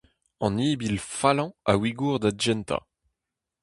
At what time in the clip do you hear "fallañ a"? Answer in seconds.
1.17-1.73